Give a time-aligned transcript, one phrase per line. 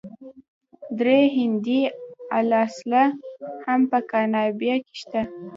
[0.99, 1.81] درې هندي
[2.37, 3.03] الاصله
[3.65, 5.21] هم په کابینه کې شته.